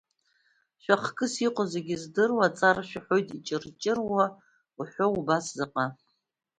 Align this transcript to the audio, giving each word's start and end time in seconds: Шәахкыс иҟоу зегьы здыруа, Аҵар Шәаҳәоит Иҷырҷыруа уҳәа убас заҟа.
Шәахкыс 0.83 1.33
иҟоу 1.45 1.67
зегьы 1.73 1.95
здыруа, 2.01 2.45
Аҵар 2.47 2.77
Шәаҳәоит 2.89 3.27
Иҷырҷыруа 3.37 4.23
уҳәа 4.77 5.05
убас 5.17 5.45
заҟа. 5.57 5.85